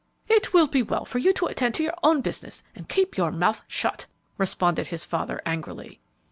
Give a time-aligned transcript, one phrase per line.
[0.27, 3.31] "It will be well for you to attend to your own business and keep your
[3.31, 4.07] mouth shut!"
[4.39, 5.99] responded his father, angrily.